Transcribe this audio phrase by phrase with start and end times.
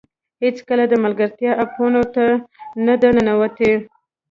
[0.43, 2.25] هېڅکله د ملګرتیا اپونو ته
[2.85, 3.71] نه ده ننوتې